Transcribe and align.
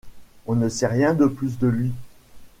On 0.47 0.55
ne 0.55 0.67
sait 0.67 0.87
rien 0.87 1.13
de 1.13 1.27
plus 1.27 1.59
de 1.59 1.67
lui. 1.67 1.91